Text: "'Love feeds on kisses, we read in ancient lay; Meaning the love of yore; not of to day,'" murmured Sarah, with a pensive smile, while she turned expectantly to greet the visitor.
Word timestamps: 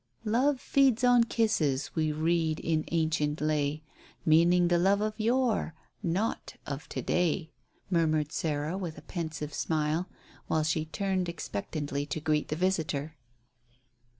"'Love 0.25 0.59
feeds 0.59 1.03
on 1.03 1.23
kisses, 1.23 1.93
we 1.93 2.11
read 2.11 2.59
in 2.61 2.83
ancient 2.91 3.39
lay; 3.39 3.83
Meaning 4.25 4.67
the 4.67 4.79
love 4.79 4.99
of 4.99 5.13
yore; 5.19 5.75
not 6.01 6.55
of 6.65 6.89
to 6.89 7.03
day,'" 7.03 7.51
murmured 7.87 8.31
Sarah, 8.31 8.79
with 8.79 8.97
a 8.97 9.03
pensive 9.03 9.53
smile, 9.53 10.09
while 10.47 10.63
she 10.63 10.85
turned 10.85 11.29
expectantly 11.29 12.07
to 12.07 12.19
greet 12.19 12.47
the 12.47 12.55
visitor. 12.55 13.15